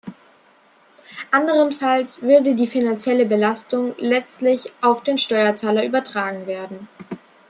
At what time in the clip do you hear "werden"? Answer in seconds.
6.47-6.87